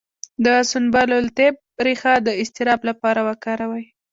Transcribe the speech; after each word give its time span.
د 0.45 0.47
سنبل 0.71 1.09
الطیب 1.21 1.55
ریښه 1.85 2.13
د 2.25 2.27
اضطراب 2.41 2.81
لپاره 2.89 3.19
وکاروئ 3.29 3.85